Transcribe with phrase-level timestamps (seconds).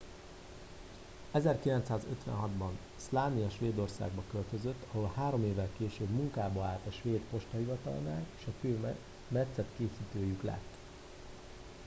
[1.31, 8.45] 1956 ban slania svédországba költözött ahol három évvel később munkába állt a svéd postahivatalnál és
[8.45, 8.95] a fő
[9.27, 10.75] metszetkészítőjük lett